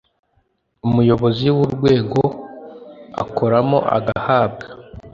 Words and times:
umuyobozi 0.87 1.47
w 1.55 1.57
Urwego 1.65 2.21
akoramo 3.23 3.77
agahabwa 3.97 4.65